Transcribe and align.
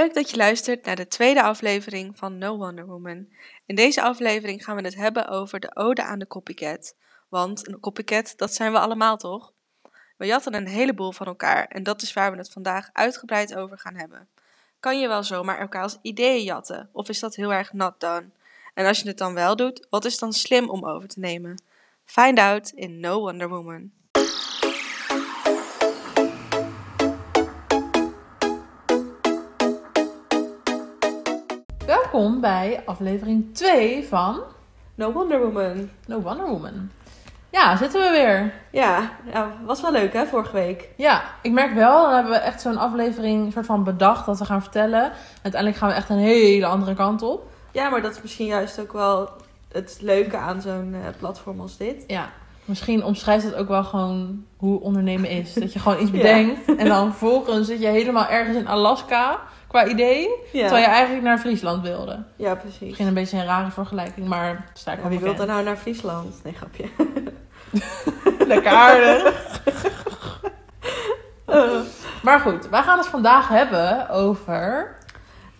Leuk 0.00 0.14
dat 0.14 0.30
je 0.30 0.36
luistert 0.36 0.84
naar 0.84 0.96
de 0.96 1.08
tweede 1.08 1.42
aflevering 1.42 2.18
van 2.18 2.38
No 2.38 2.56
Wonder 2.56 2.86
Woman. 2.86 3.28
In 3.66 3.74
deze 3.74 4.02
aflevering 4.02 4.64
gaan 4.64 4.76
we 4.76 4.82
het 4.82 4.94
hebben 4.94 5.28
over 5.28 5.60
de 5.60 5.76
ode 5.76 6.02
aan 6.02 6.18
de 6.18 6.26
copycat. 6.26 6.96
Want 7.28 7.68
een 7.68 7.80
copycat, 7.80 8.32
dat 8.36 8.54
zijn 8.54 8.72
we 8.72 8.78
allemaal 8.78 9.16
toch? 9.16 9.52
We 10.16 10.26
jatten 10.26 10.54
een 10.54 10.66
heleboel 10.66 11.12
van 11.12 11.26
elkaar 11.26 11.66
en 11.66 11.82
dat 11.82 12.02
is 12.02 12.12
waar 12.12 12.32
we 12.32 12.38
het 12.38 12.52
vandaag 12.52 12.88
uitgebreid 12.92 13.54
over 13.54 13.78
gaan 13.78 13.94
hebben. 13.94 14.28
Kan 14.78 15.00
je 15.00 15.08
wel 15.08 15.22
zomaar 15.22 15.58
elkaars 15.58 15.98
ideeën 16.02 16.44
jatten 16.44 16.88
of 16.92 17.08
is 17.08 17.20
dat 17.20 17.34
heel 17.34 17.52
erg 17.52 17.72
not 17.72 18.00
done? 18.00 18.30
En 18.74 18.86
als 18.86 19.00
je 19.00 19.08
het 19.08 19.18
dan 19.18 19.34
wel 19.34 19.56
doet, 19.56 19.86
wat 19.90 20.04
is 20.04 20.18
dan 20.18 20.32
slim 20.32 20.70
om 20.70 20.86
over 20.86 21.08
te 21.08 21.20
nemen? 21.20 21.62
Find 22.04 22.38
out 22.38 22.70
in 22.70 23.00
No 23.00 23.20
Wonder 23.20 23.48
Woman. 23.48 23.92
Welkom 32.12 32.40
bij 32.40 32.82
aflevering 32.84 33.54
2 33.54 34.04
van 34.04 34.40
No 34.94 35.12
Wonder 35.12 35.40
Woman. 35.40 35.90
No 36.06 36.20
Wonder 36.20 36.46
Woman. 36.48 36.90
Ja, 37.50 37.76
zitten 37.76 38.00
we 38.00 38.10
weer. 38.10 38.52
Ja, 38.72 39.10
ja, 39.32 39.52
was 39.64 39.80
wel 39.80 39.92
leuk 39.92 40.12
hè, 40.12 40.26
vorige 40.26 40.52
week. 40.52 40.88
Ja, 40.96 41.22
ik 41.42 41.52
merk 41.52 41.74
wel, 41.74 42.02
dan 42.02 42.14
hebben 42.14 42.32
we 42.32 42.38
echt 42.38 42.60
zo'n 42.60 42.76
aflevering 42.76 43.52
soort 43.52 43.66
van 43.66 43.84
bedacht 43.84 44.26
dat 44.26 44.38
we 44.38 44.44
gaan 44.44 44.62
vertellen. 44.62 45.12
Uiteindelijk 45.42 45.76
gaan 45.82 45.88
we 45.88 45.94
echt 45.94 46.08
een 46.08 46.18
hele 46.18 46.66
andere 46.66 46.94
kant 46.94 47.22
op. 47.22 47.46
Ja, 47.72 47.88
maar 47.88 48.02
dat 48.02 48.10
is 48.16 48.22
misschien 48.22 48.46
juist 48.46 48.80
ook 48.80 48.92
wel 48.92 49.28
het 49.72 49.98
leuke 50.00 50.36
aan 50.36 50.60
zo'n 50.60 50.94
eh, 50.94 51.00
platform 51.18 51.60
als 51.60 51.76
dit. 51.76 52.04
Ja, 52.06 52.28
misschien 52.64 53.04
omschrijft 53.04 53.44
het 53.44 53.54
ook 53.54 53.68
wel 53.68 53.84
gewoon 53.84 54.44
hoe 54.56 54.80
ondernemen 54.80 55.30
is. 55.30 55.54
Dat 55.54 55.72
je 55.72 55.78
gewoon 55.78 56.00
iets 56.02 56.10
Ja. 56.14 56.16
bedenkt 56.16 56.76
en 56.78 56.86
dan 56.88 57.08
vervolgens 57.14 57.66
zit 57.66 57.80
je 57.80 57.86
helemaal 57.88 58.26
ergens 58.28 58.56
in 58.56 58.68
Alaska 58.68 59.38
qua 59.70 59.86
idee. 59.86 60.28
Ja, 60.52 60.60
Terwijl 60.60 60.82
je 60.82 60.88
eigenlijk 60.90 61.24
naar 61.24 61.38
Friesland 61.38 61.82
wilde. 61.82 62.22
ja 62.36 62.54
precies. 62.54 62.80
Misschien 62.80 63.06
een 63.06 63.14
beetje 63.14 63.36
een 63.36 63.44
rare 63.44 63.70
vergelijking, 63.70 64.28
maar 64.28 64.70
sta 64.72 64.92
ik 64.92 65.02
Ja, 65.02 65.08
wie 65.08 65.18
wil 65.18 65.34
er 65.34 65.46
nou 65.46 65.64
naar 65.64 65.76
Friesland? 65.76 66.44
Nee, 66.44 66.52
grapje. 66.52 66.84
Lekker 68.52 68.72
aardig. 68.72 69.22
Maar 72.22 72.40
goed, 72.40 72.68
wij 72.68 72.82
gaan 72.82 72.98
het 72.98 73.06
vandaag 73.06 73.48
hebben 73.48 74.08
over. 74.08 74.96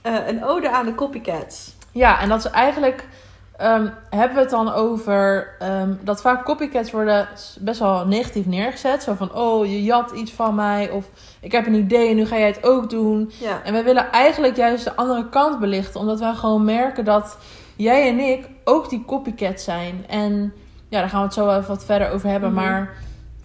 Eh, 0.02 0.26
een 0.26 0.44
ode 0.44 0.70
aan 0.70 0.86
de 0.86 0.94
copycats. 0.94 1.74
Ja, 1.92 2.20
en 2.20 2.28
dat 2.28 2.38
is 2.38 2.50
eigenlijk. 2.50 3.06
Ehm, 3.60 3.88
hebben 4.10 4.34
we 4.36 4.40
het 4.42 4.50
dan 4.50 4.72
over 4.72 5.54
ehm, 5.58 5.94
dat 6.00 6.20
vaak 6.20 6.44
copycats 6.44 6.90
worden 6.90 7.28
best 7.58 7.80
wel 7.80 8.06
negatief 8.06 8.46
neergezet. 8.46 9.02
Zo 9.02 9.14
van: 9.14 9.34
oh, 9.34 9.66
je 9.66 9.82
jat 9.82 10.10
iets 10.10 10.32
van 10.32 10.54
mij. 10.54 10.90
Of 10.90 11.04
ik 11.40 11.52
heb 11.52 11.66
een 11.66 11.74
idee 11.74 12.08
en 12.08 12.16
nu 12.16 12.26
ga 12.26 12.38
jij 12.38 12.46
het 12.46 12.64
ook 12.64 12.90
doen. 12.90 13.32
Ja, 13.38 13.60
En 13.64 13.72
we 13.72 13.82
willen 13.82 14.12
eigenlijk 14.12 14.56
juist 14.56 14.84
de 14.84 14.96
andere 14.96 15.28
kant 15.28 15.60
belichten, 15.60 16.00
omdat 16.00 16.20
wij 16.20 16.34
gewoon 16.34 16.64
merken 16.64 17.04
dat 17.04 17.36
jij 17.76 18.08
en 18.08 18.18
ik 18.18 18.48
ook 18.64 18.88
die 18.88 19.04
copycats 19.06 19.64
zijn. 19.64 20.04
En 20.08 20.52
ja, 20.88 21.00
daar 21.00 21.08
gaan 21.08 21.20
we 21.20 21.26
het 21.26 21.34
zo 21.34 21.50
even 21.50 21.68
wat 21.68 21.84
verder 21.84 22.10
over 22.10 22.28
hebben. 22.28 22.52
Mhm. 22.52 22.64
Maar 22.64 22.96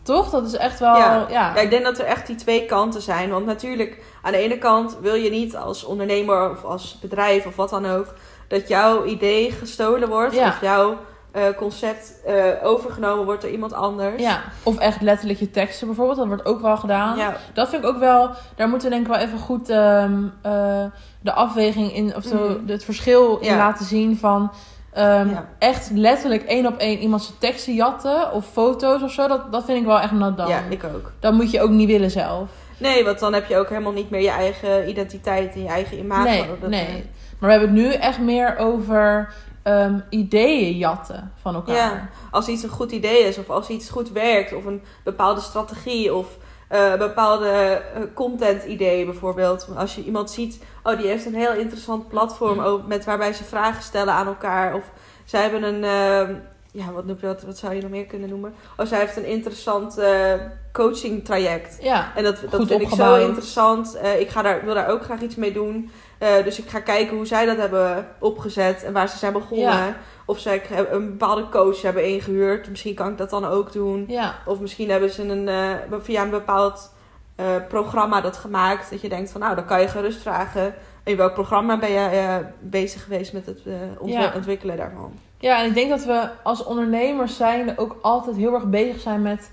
toch, 0.06 0.30
dat 0.30 0.46
is 0.46 0.56
echt 0.56 0.80
wel. 0.80 0.96
Ja. 0.96 1.26
Ja, 1.30 1.54
Ja, 1.56 1.62
ik 1.62 1.70
denk 1.70 1.84
dat 1.84 2.00
er 2.00 2.06
echt 2.06 2.28
die 2.28 2.36
twee 2.36 2.66
kanten 2.66 3.02
zijn. 3.02 3.30
Want 3.30 3.46
natuurlijk, 3.46 4.04
aan 4.22 4.32
de 4.32 4.38
ene 4.38 4.58
kant 4.58 4.98
wil 5.02 5.14
je 5.14 5.30
niet 5.30 5.56
als 5.56 5.84
ondernemer 5.84 6.52
of 6.52 6.64
als 6.64 6.98
bedrijf 7.02 7.46
of 7.46 7.56
wat 7.56 7.70
dan 7.70 7.86
ook, 7.86 8.14
dat 8.48 8.68
jouw 8.68 9.06
idee 9.06 9.52
gestolen 9.52 10.10
wordt. 10.10 10.36
Ja. 10.36 10.48
Of 10.48 10.62
jouw 10.62 10.98
eh, 11.32 11.44
concept 11.58 12.14
eh, 12.26 12.34
overgenomen 12.64 13.26
wordt 13.26 13.42
door 13.42 13.52
iemand 13.52 13.74
anders. 13.74 14.22
Ja, 14.22 14.42
of 14.64 14.78
echt 14.78 15.02
letterlijk 15.02 15.40
je 15.40 15.52
teksten 15.52 15.88
bijvoorbeeld. 15.88 16.18
Dat 16.18 16.28
wordt 16.28 16.46
ook 16.46 16.62
wel 16.62 16.78
gedaan. 16.78 17.18
Ja, 17.18 17.36
Dat 17.54 17.70
vind 17.70 17.84
ik 17.84 17.90
ook 17.90 18.00
wel... 18.00 18.30
Daar 18.56 18.70
moeten 18.70 18.90
we 18.90 18.96
denk 18.96 19.08
ik 19.08 19.14
wel 19.14 19.22
even 19.22 19.40
goed 19.40 19.70
ehm, 19.70 20.24
eh, 20.42 20.84
de 21.22 21.34
afweging 21.34 21.94
in... 21.96 22.16
Of 22.16 22.24
zo, 22.24 22.36
Mhm. 22.36 22.68
het 22.68 22.84
verschil 22.84 23.38
in 23.38 23.48
Ja. 23.50 23.58
laten 23.58 23.86
zien 23.86 24.18
van... 24.18 24.52
ehm, 24.94 25.30
Ja. 25.30 25.46
Echt 25.60 25.90
letterlijk 25.94 26.44
één 26.44 26.66
op 26.66 26.78
één 26.78 26.98
iemand 27.00 27.22
zijn 27.24 27.38
teksten 27.40 27.74
jatten. 27.74 28.32
Of 28.32 28.46
foto's 28.52 29.02
of 29.02 29.12
zo. 29.12 29.28
Dat, 29.28 29.52
dat 29.52 29.66
vind 29.66 29.80
ik 29.80 29.86
wel 29.86 30.00
echt 30.00 30.12
not 30.12 30.38
done. 30.38 30.50
ja, 30.50 30.62
ik 30.70 30.84
ook. 30.84 31.12
Dat 31.20 31.34
moet 31.34 31.52
je 31.52 31.62
ook 31.62 31.70
niet 31.70 31.88
willen 31.90 32.12
zelf. 32.12 32.50
Nee, 32.78 33.04
want 33.06 33.20
dan 33.20 33.34
heb 33.34 33.48
je 33.48 33.58
ook 33.58 33.70
helemaal 33.70 33.92
niet 33.92 34.10
meer 34.10 34.22
je 34.22 34.30
eigen 34.30 34.90
identiteit 34.90 35.54
en 35.54 35.62
je 35.62 35.68
eigen 35.68 35.98
imago. 35.98 36.24
nee, 36.24 36.46
Dat, 36.62 36.70
nee. 36.70 37.10
Maar 37.40 37.50
we 37.50 37.58
hebben 37.58 37.76
het 37.76 37.86
nu 37.86 37.94
echt 37.94 38.20
meer 38.20 38.58
over 38.58 39.34
ehm, 39.64 40.00
ideeën 40.10 40.78
jatten 40.78 41.32
van 41.42 41.56
elkaar. 41.56 41.76
Ja, 41.76 42.10
als 42.32 42.48
iets 42.48 42.64
een 42.64 42.70
goed 42.70 42.92
idee 42.92 43.24
is, 43.24 43.38
of 43.38 43.50
als 43.50 43.70
iets 43.70 43.90
goed 43.90 44.12
werkt, 44.12 44.54
of 44.54 44.66
een 44.66 44.82
bepaalde 45.04 45.42
strategie, 45.42 46.14
of 46.14 46.38
eh, 46.68 46.92
een 46.92 46.98
bepaalde 46.98 47.50
eh, 47.50 48.02
content 48.14 48.64
idee 48.64 49.06
bijvoorbeeld. 49.06 49.68
Als 49.76 49.96
je 49.96 50.04
iemand 50.04 50.32
ziet, 50.32 50.64
oh 50.84 50.98
die 50.98 51.08
heeft 51.08 51.26
een 51.26 51.36
heel 51.36 51.54
interessant 51.54 52.08
platform 52.08 52.60
ook 52.60 52.88
met 52.88 53.06
waarbij 53.06 53.34
ze 53.34 53.44
vragen 53.44 53.84
stellen 53.84 54.14
aan 54.14 54.28
elkaar, 54.28 54.76
of 54.76 54.92
zij 55.26 55.42
hebben 55.42 55.64
een, 55.64 55.84
eh, 55.84 56.36
ja 56.72 56.92
wat, 56.92 57.06
noem 57.06 57.18
je 57.20 57.26
dat, 57.26 57.44
wat 57.44 57.58
zou 57.58 57.74
je 57.74 57.82
nog 57.82 57.92
meer 57.92 58.06
kunnen 58.06 58.30
noemen? 58.30 58.54
Of 58.78 58.88
zij 58.88 59.00
heeft 59.00 59.18
een 59.18 59.26
interessant 59.26 59.98
eh, 59.98 60.34
coaching 60.72 61.26
traject. 61.26 61.78
Ja, 61.82 62.12
En 62.16 62.24
dat, 62.24 62.38
dat 62.50 62.68
vind 62.68 62.82
ik 62.82 62.90
zo 62.90 63.16
interessant. 63.16 63.98
Ik 64.20 64.30
ga 64.30 64.42
daar, 64.42 64.66
wil 64.66 64.74
daar 64.74 64.90
ook 64.90 65.04
graag 65.04 65.22
iets 65.22 65.36
mee 65.36 65.54
doen. 65.54 65.92
Eh, 66.18 66.44
dus 66.44 66.60
ik 66.60 66.70
ga 66.70 66.80
kijken 66.80 67.16
hoe 67.16 67.26
zij 67.26 67.46
dat 67.46 67.58
hebben 67.58 68.08
opgezet 68.20 68.84
en 68.84 68.94
waar 68.94 69.10
ze 69.10 69.18
zijn 69.18 69.34
begonnen. 69.34 69.66
Ja. 69.68 69.96
Of 70.26 70.40
zij 70.40 70.62
een 70.92 71.06
bepaalde 71.10 71.50
coach 71.50 71.82
hebben 71.82 72.06
ingehuurd. 72.06 72.70
Misschien 72.70 72.96
kan 72.96 73.10
ik 73.12 73.18
dat 73.18 73.30
dan 73.30 73.46
ook 73.46 73.72
doen. 73.74 74.06
ja. 74.08 74.36
Of 74.46 74.60
misschien 74.60 74.90
hebben 74.90 75.10
ze 75.12 75.24
een, 75.24 75.48
eh, 75.48 75.98
via 76.02 76.22
een 76.22 76.30
bepaald 76.30 76.94
eh, 77.36 77.46
programma 77.68 78.22
dat 78.22 78.38
gemaakt. 78.38 78.90
Dat 78.90 79.02
je 79.02 79.10
denkt 79.10 79.32
van 79.32 79.42
nou, 79.42 79.56
dan 79.56 79.66
kan 79.66 79.82
je 79.82 79.88
gerust 79.88 80.22
vragen. 80.22 80.74
In 81.04 81.18
welk 81.18 81.34
programma 81.34 81.78
ben 81.80 81.92
je 81.92 82.42
bezig 82.60 83.04
geweest 83.04 83.34
met 83.34 83.46
het 83.46 83.60
Ja. 84.06 84.32
ontwikkelen 84.36 84.78
daarvan? 84.78 85.12
Ja, 85.40 85.60
en 85.60 85.66
ik 85.66 85.74
denk 85.74 85.90
dat 85.90 86.04
we 86.06 86.30
als 86.44 86.64
ondernemers 86.64 87.38
zijnde 87.38 87.74
ook 87.76 87.96
altijd 88.02 88.36
heel 88.36 88.54
erg 88.54 88.66
bezig 88.66 89.02
zijn 89.02 89.22
met... 89.22 89.50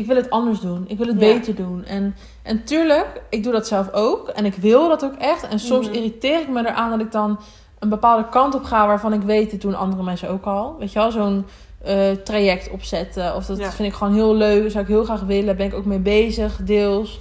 Ik 0.00 0.06
wil 0.06 0.16
het 0.16 0.30
anders 0.30 0.60
doen. 0.60 0.84
Ik 0.88 0.98
wil 0.98 1.06
het 1.06 1.20
Ja. 1.20 1.32
beter 1.34 1.54
doen. 1.54 1.84
En, 1.84 2.14
en 2.42 2.64
tuurlijk, 2.64 3.22
ik 3.30 3.42
doe 3.42 3.52
dat 3.52 3.66
zelf 3.66 3.92
ook. 3.92 4.28
En 4.28 4.44
ik 4.44 4.54
wil 4.54 4.88
dat 4.88 5.04
ook 5.04 5.14
echt. 5.18 5.48
En 5.48 5.58
soms 5.58 5.86
Mhm. 5.86 5.96
irriteer 5.96 6.40
ik 6.40 6.48
me 6.48 6.60
eraan 6.68 6.90
dat 6.90 7.00
ik 7.00 7.12
dan 7.12 7.38
een 7.78 7.88
bepaalde 7.88 8.28
kant 8.28 8.54
op 8.54 8.64
ga... 8.64 8.86
waarvan 8.86 9.12
ik 9.12 9.22
weet, 9.22 9.50
dit 9.50 9.60
doen 9.60 9.74
andere 9.74 10.02
mensen 10.02 10.28
ook 10.30 10.44
al. 10.44 10.76
Weet 10.78 10.92
je 10.92 10.98
wel, 10.98 11.10
zo'n 11.10 11.46
eh, 11.84 12.10
traject 12.24 12.70
opzetten. 12.70 13.34
Of 13.36 13.46
dat 13.46 13.58
Ja. 13.58 13.70
vind 13.70 13.88
ik 13.88 13.94
gewoon 13.94 14.14
heel 14.14 14.34
leuk. 14.34 14.70
Zou 14.70 14.82
ik 14.84 14.90
heel 14.90 15.04
graag 15.04 15.20
willen. 15.20 15.56
Ben 15.56 15.66
ik 15.66 15.74
ook 15.74 15.84
mee 15.84 15.98
bezig, 15.98 16.56
deels. 16.64 17.20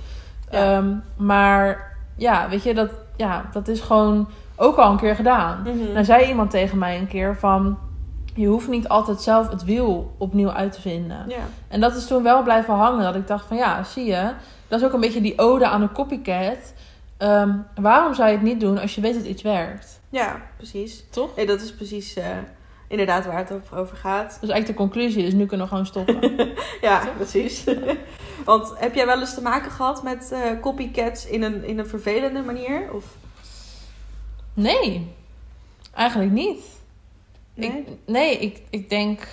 Ja. 0.51 0.75
Ehm, 0.77 0.87
maar 1.15 1.95
ja, 2.15 2.49
weet 2.49 2.63
je, 2.63 2.73
dat, 2.73 2.89
ja, 3.17 3.49
dat 3.53 3.67
is 3.67 3.79
gewoon 3.79 4.27
ook 4.55 4.75
al 4.77 4.91
een 4.91 4.97
keer 4.97 5.15
gedaan. 5.15 5.61
Mhm. 5.61 5.93
Nou 5.93 6.05
zei 6.05 6.25
iemand 6.27 6.49
tegen 6.51 6.77
mij 6.77 6.97
een 6.99 7.07
keer 7.07 7.35
van... 7.39 7.77
Je 8.39 8.47
hoeft 8.47 8.67
niet 8.67 8.87
altijd 8.87 9.21
zelf 9.21 9.49
het 9.49 9.63
wiel 9.63 10.11
opnieuw 10.17 10.51
uit 10.51 10.71
te 10.71 10.81
vinden. 10.81 11.25
Ja. 11.27 11.47
En 11.67 11.79
dat 11.79 11.95
is 11.95 12.07
toen 12.07 12.23
wel 12.23 12.43
blijven 12.43 12.73
hangen. 12.73 13.03
Dat 13.03 13.15
ik 13.15 13.27
dacht 13.27 13.45
van 13.45 13.57
ja, 13.57 13.83
zie 13.83 14.05
je. 14.05 14.31
Dat 14.67 14.79
is 14.79 14.85
ook 14.85 14.93
een 14.93 14.99
beetje 14.99 15.21
die 15.21 15.39
ode 15.39 15.67
aan 15.67 15.81
de 15.81 15.91
copycat. 15.91 16.73
Ehm, 17.17 17.55
waarom 17.75 18.13
zou 18.13 18.27
je 18.27 18.35
het 18.35 18.43
niet 18.43 18.59
doen 18.59 18.79
als 18.79 18.95
je 18.95 19.01
weet 19.01 19.13
dat 19.13 19.25
iets 19.25 19.41
werkt? 19.41 19.99
ja, 20.09 20.41
precies. 20.57 21.03
Toch? 21.09 21.35
Nee, 21.35 21.45
dat 21.45 21.61
is 21.61 21.73
precies 21.73 22.13
eh, 22.13 22.25
inderdaad 22.87 23.25
waar 23.25 23.37
het 23.37 23.51
over, 23.73 23.97
gaat. 23.97 24.27
Is 24.31 24.49
eigenlijk 24.49 24.67
de 24.67 24.73
conclusie. 24.73 25.23
Dus 25.23 25.33
nu 25.33 25.45
kunnen 25.45 25.65
we 25.65 25.71
gewoon 25.71 25.85
stoppen. 25.85 26.19
Ja, 26.81 27.03
precies. 27.15 27.63
Want 28.45 28.73
heb 28.75 28.95
jij 28.95 29.05
wel 29.05 29.19
eens 29.19 29.33
te 29.33 29.41
maken 29.41 29.71
gehad 29.71 30.03
met 30.03 30.31
eh, 30.31 30.41
copycats 30.61 31.27
in 31.27 31.43
een, 31.43 31.63
in 31.63 31.79
een 31.79 31.87
vervelende 31.87 32.41
manier? 32.41 32.93
Of 32.93 33.05
Nee, 34.53 35.15
eigenlijk 35.93 36.31
niet. 36.31 36.78
Nee? 37.59 37.69
Ik, 37.69 37.87
nee, 38.05 38.37
ik, 38.37 38.61
ik 38.69 38.89
denk... 38.89 39.27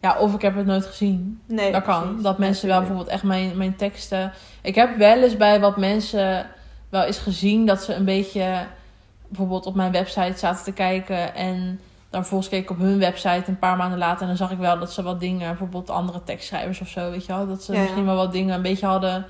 Ja, 0.00 0.18
of 0.18 0.34
ik 0.34 0.42
heb 0.42 0.56
het 0.56 0.66
nooit 0.66 0.86
gezien. 0.86 1.40
nee 1.46 1.72
dat 1.72 1.82
kan. 1.82 2.02
precies. 2.02 2.22
Dat 2.22 2.38
mensen 2.38 2.68
wel 2.68 2.78
bijvoorbeeld 2.78 3.08
echt 3.08 3.22
mijn, 3.22 3.56
mijn 3.56 3.76
teksten... 3.76 4.32
Ik 4.62 4.74
heb 4.74 4.96
wel 4.96 5.22
eens 5.22 5.36
bij 5.36 5.60
wat 5.60 5.76
mensen 5.76 6.46
wel 6.88 7.02
eens 7.02 7.18
gezien 7.18 7.66
dat 7.66 7.82
ze 7.82 7.94
een 7.94 8.04
beetje... 8.04 8.66
Bijvoorbeeld 9.28 9.66
op 9.66 9.74
mijn 9.74 9.92
website 9.92 10.38
zaten 10.38 10.64
te 10.64 10.72
kijken 10.72 11.34
en... 11.34 11.80
Dan 12.10 12.20
vervolgens 12.20 12.50
keek 12.50 12.62
ik 12.62 12.70
op 12.70 12.78
hun 12.78 12.98
website 12.98 13.42
een 13.46 13.58
paar 13.58 13.76
maanden 13.76 13.98
later 13.98 14.20
en 14.20 14.26
dan 14.26 14.36
zag 14.36 14.50
ik 14.50 14.58
wel 14.58 14.78
dat 14.78 14.92
ze 14.92 15.02
wat 15.02 15.20
dingen, 15.20 15.48
bijvoorbeeld 15.48 15.90
andere 15.90 16.22
tekstschrijvers 16.24 16.80
of 16.80 16.88
zo, 16.88 17.10
weet 17.10 17.26
je 17.26 17.32
wel, 17.32 17.46
dat 17.46 17.62
ze 17.62 17.72
Ja, 17.72 17.78
ja. 17.78 17.84
misschien 17.84 18.04
wel 18.04 18.16
wat 18.16 18.32
dingen 18.32 18.54
een 18.54 18.62
beetje 18.62 18.86
hadden 18.86 19.26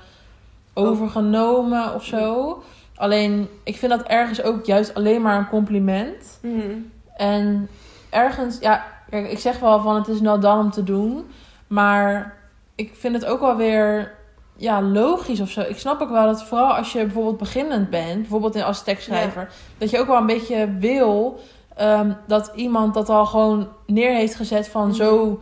overgenomen 0.73 1.93
of 1.93 2.05
zo. 2.05 2.63
Alleen, 2.95 3.47
ik 3.63 3.77
vind 3.77 3.91
dat 3.91 4.03
ergens 4.03 4.41
ook 4.41 4.65
juist 4.65 4.93
alleen 4.93 5.21
maar 5.21 5.37
een 5.37 5.49
compliment. 5.49 6.39
Mhm. 6.41 6.71
En 7.17 7.69
ergens, 8.09 8.57
ja, 8.59 8.85
kijk, 9.09 9.31
ik 9.31 9.39
zeg 9.39 9.59
wel 9.59 9.81
van 9.81 9.95
het 9.95 10.07
is 10.07 10.21
nou 10.21 10.39
dan 10.39 10.59
om 10.59 10.71
te 10.71 10.83
doen. 10.83 11.25
Maar 11.67 12.37
ik 12.75 12.95
vind 12.95 13.15
het 13.15 13.25
ook 13.25 13.39
wel 13.39 13.55
weer 13.55 14.15
ja, 14.55 14.81
logisch 14.81 15.39
of 15.39 15.49
zo. 15.49 15.61
Ik 15.61 15.77
snap 15.77 16.01
ook 16.01 16.09
wel 16.09 16.25
dat 16.25 16.43
vooral 16.43 16.73
als 16.73 16.91
je 16.91 17.03
bijvoorbeeld 17.03 17.37
beginnend 17.37 17.89
bent, 17.89 18.19
bijvoorbeeld 18.19 18.63
als 18.63 18.83
tekstschrijver, 18.83 19.49
dat 19.77 19.89
je 19.89 19.99
ook 19.99 20.07
wel 20.07 20.17
een 20.17 20.25
beetje 20.25 20.75
wil 20.79 21.39
ehm, 21.75 22.11
dat 22.27 22.51
iemand 22.55 22.93
dat 22.93 23.09
al 23.09 23.25
gewoon 23.25 23.67
neer 23.85 24.11
heeft 24.13 24.35
gezet 24.35 24.67
van 24.67 24.87
Mhm. 24.87 24.93
zo 24.95 25.39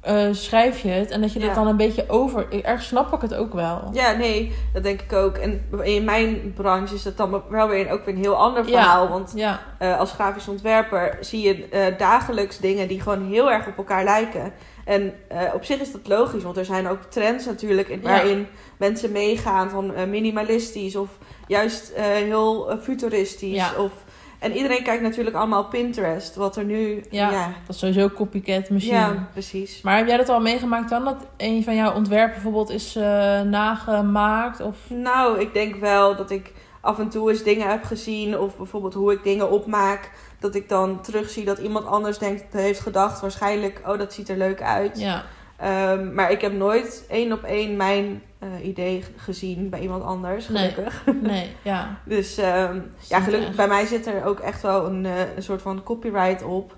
eh, 0.00 0.28
schrijf 0.30 0.80
je 0.80 0.88
het 0.88 1.10
en 1.10 1.20
dat 1.20 1.32
je 1.32 1.38
dat 1.38 1.54
dan 1.54 1.66
een 1.66 1.76
beetje 1.76 2.04
over. 2.08 2.64
Ergens 2.64 2.86
snap 2.86 3.12
ik 3.12 3.20
het 3.20 3.34
ook 3.34 3.54
wel. 3.54 3.90
Ja, 3.92 4.12
nee, 4.12 4.52
dat 4.72 4.82
denk 4.82 5.00
ik 5.02 5.12
ook. 5.12 5.36
En 5.36 5.68
in 5.82 6.04
mijn 6.04 6.52
branche 6.56 6.94
is 6.94 7.02
dat 7.02 7.16
dan 7.16 7.42
wel 7.48 7.68
weer 7.68 7.86
een, 7.86 7.92
ook 7.92 8.04
weer 8.04 8.14
een 8.14 8.20
heel 8.20 8.36
ander 8.36 8.64
Ja. 8.68 8.70
verhaal. 8.70 9.08
Want 9.08 9.32
Ja, 9.34 9.60
eh, 9.78 9.98
als 9.98 10.12
grafisch 10.12 10.48
ontwerper 10.48 11.16
zie 11.20 11.40
je 11.40 11.68
eh, 11.68 11.98
dagelijks 11.98 12.58
dingen 12.58 12.88
die 12.88 13.00
gewoon 13.00 13.26
heel 13.26 13.50
erg 13.50 13.66
op 13.66 13.76
elkaar 13.76 14.04
lijken. 14.04 14.52
En 14.84 15.14
op 15.54 15.64
zich 15.64 15.80
is 15.80 15.92
dat 15.92 16.08
logisch, 16.08 16.42
want 16.42 16.56
er 16.56 16.64
zijn 16.64 16.88
ook 16.88 17.02
trends 17.08 17.46
natuurlijk 17.46 17.88
in, 17.88 18.00
waarin 18.02 18.46
mensen 18.76 19.12
meegaan 19.12 19.70
van 19.70 20.10
minimalistisch 20.10 20.96
of 20.96 21.08
juist 21.46 21.92
heel 21.94 22.78
futuristisch. 22.82 23.56
Ja. 23.56 23.70
Of, 23.78 23.92
en 24.38 24.56
iedereen 24.56 24.82
kijkt 24.82 25.02
natuurlijk 25.02 25.36
allemaal 25.36 25.62
op 25.62 25.70
Pinterest, 25.70 26.34
wat 26.34 26.56
er 26.56 26.64
nu... 26.64 27.04
Ja. 27.10 27.30
ja, 27.30 27.46
dat 27.66 27.74
is 27.74 27.78
sowieso 27.78 28.10
copycat 28.10 28.70
machine. 28.70 28.96
ja, 28.96 29.28
precies. 29.32 29.80
Maar 29.82 29.96
heb 29.96 30.06
jij 30.06 30.16
dat 30.16 30.28
al 30.28 30.40
meegemaakt 30.40 30.90
dan? 30.90 31.04
Dat 31.04 31.26
een 31.36 31.64
van 31.64 31.74
jouw 31.74 31.94
ontwerpen 31.94 32.32
bijvoorbeeld 32.32 32.70
is 32.70 32.96
eh, 32.96 33.40
nagemaakt? 33.40 34.60
Of... 34.60 34.76
Nou, 34.88 35.40
ik 35.40 35.52
denk 35.52 35.76
wel 35.76 36.16
dat 36.16 36.30
ik 36.30 36.52
af 36.80 36.98
en 36.98 37.08
toe 37.08 37.30
eens 37.30 37.42
dingen 37.42 37.70
heb 37.70 37.84
gezien. 37.84 38.38
Of 38.38 38.56
bijvoorbeeld 38.56 38.94
hoe 38.94 39.12
ik 39.12 39.22
dingen 39.22 39.50
opmaak. 39.50 40.10
Dat 40.40 40.54
ik 40.54 40.68
dan 40.68 41.00
terugzie 41.00 41.44
dat 41.44 41.58
iemand 41.58 41.86
anders 41.86 42.18
denkt, 42.18 42.52
heeft 42.52 42.80
gedacht 42.80 43.20
waarschijnlijk... 43.20 43.80
Oh, 43.86 43.98
dat 43.98 44.12
ziet 44.12 44.28
er 44.28 44.36
leuk 44.36 44.62
uit. 44.62 44.98
Ja, 44.98 45.24
Ehm, 45.58 46.14
maar 46.14 46.30
ik 46.30 46.40
heb 46.40 46.52
nooit 46.52 47.04
één 47.08 47.32
op 47.32 47.42
één 47.42 47.76
mijn 47.76 48.22
eh, 48.38 48.66
idee 48.66 49.04
gezien 49.16 49.68
bij 49.68 49.80
iemand 49.80 50.02
anders, 50.04 50.48
Nee. 50.48 50.70
gelukkig. 50.70 51.04
nee, 51.20 51.56
ja. 51.62 51.96
Dus 52.04 52.36
ehm, 52.38 52.80
ja, 53.08 53.20
gelukkig 53.20 53.54
bij 53.54 53.68
mij 53.68 53.86
zit 53.86 54.06
er 54.06 54.24
ook 54.24 54.38
echt 54.40 54.62
wel 54.62 54.86
een, 54.86 55.06
eh, 55.06 55.36
een 55.36 55.42
soort 55.42 55.62
van 55.62 55.82
copyright 55.82 56.42
op. 56.42 56.76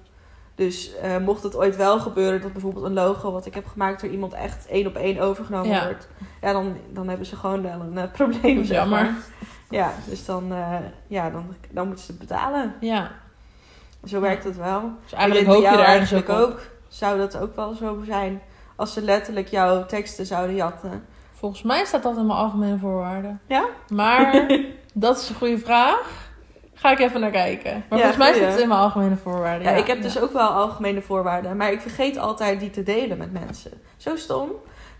Dus 0.55 0.97
eh, 0.97 1.17
mocht 1.17 1.43
het 1.43 1.57
ooit 1.57 1.77
wel 1.77 2.01
gebeuren 2.01 2.41
dat 2.41 2.53
bijvoorbeeld 2.53 2.85
een 2.85 2.93
logo 2.93 3.33
wat 3.33 3.47
ik 3.47 3.55
heb 3.55 3.67
gemaakt 3.67 4.01
door 4.01 4.11
iemand 4.11 4.33
echt 4.33 4.67
één 4.67 4.87
op 4.87 4.97
één 4.97 5.19
overgenomen 5.21 5.69
Ja. 5.71 5.85
wordt. 5.85 6.09
Ja, 6.41 6.53
dan, 6.53 6.77
dan 6.93 7.09
hebben 7.09 7.27
ze 7.27 7.37
gewoon 7.37 7.63
wel 7.63 7.81
een 7.81 8.11
probleem. 8.19 8.65
Zeg 8.65 8.87
maar. 8.87 9.15
Ja, 9.71 9.93
dus 10.09 10.25
dan, 10.25 10.53
ja, 11.07 11.31
dan, 11.31 11.55
dan 11.71 11.87
moeten 11.87 12.05
ze 12.05 12.11
het 12.11 12.21
betalen. 12.21 12.75
Ja, 12.81 13.11
Zo 14.05 14.21
werkt 14.21 14.45
het 14.45 14.57
wel. 14.57 14.91
dus 15.03 15.13
eigenlijk 15.13 15.47
hoop 15.47 15.63
je 15.63 15.67
er 15.69 15.79
ook 15.79 15.85
eigenlijk 15.85 16.29
op. 16.29 16.37
ook. 16.37 16.61
Zou 16.89 17.19
dat 17.19 17.39
ook 17.39 17.57
wel 17.57 17.75
zo 17.75 18.03
zijn? 18.07 18.41
Als 18.77 18.93
ze 18.93 19.03
letterlijk 19.03 19.49
jouw 19.49 19.87
teksten 19.87 20.27
zouden 20.27 20.57
jatten. 20.57 21.05
Volgens 21.41 21.63
mij 21.63 21.85
staat 21.85 22.03
dat 22.03 22.17
in 22.17 22.27
mijn 22.27 22.39
algemene 22.39 22.79
voorwaarden. 22.79 23.41
Ja? 23.47 23.65
Maar 23.89 24.47
dat 24.95 25.19
is 25.21 25.29
een 25.29 25.35
goede 25.35 25.59
vraag. 25.59 26.29
Ga 26.75 26.91
ik 26.91 26.99
even 26.99 27.21
naar 27.21 27.31
kijken. 27.31 27.73
Maar 27.73 27.99
Ja, 27.99 28.05
volgens 28.05 28.17
mij 28.17 28.27
goeie. 28.27 28.43
staat 28.43 28.53
het 28.53 28.63
in 28.63 28.69
mijn 28.69 28.81
algemene 28.81 29.17
voorwaarden. 29.17 29.69
Ja, 29.73 29.79
ik 29.79 29.87
heb 29.87 30.03
dus 30.03 30.21
ook 30.21 30.33
wel 30.33 30.49
algemene 30.49 31.03
voorwaarden. 31.03 31.57
Maar 31.57 31.73
ik 31.73 31.81
vergeet 31.81 32.19
altijd 32.19 32.61
die 32.61 32.71
te 32.71 32.83
delen 32.83 33.19
met 33.19 33.33
mensen. 33.33 33.71
Zo 33.97 34.17
stom. 34.17 34.49